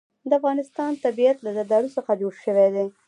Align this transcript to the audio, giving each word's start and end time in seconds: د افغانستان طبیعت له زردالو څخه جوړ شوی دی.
د 0.29 0.31
افغانستان 0.39 0.91
طبیعت 1.05 1.37
له 1.41 1.51
زردالو 1.57 1.93
څخه 1.97 2.11
جوړ 2.21 2.33
شوی 2.43 2.67
دی. 2.75 2.87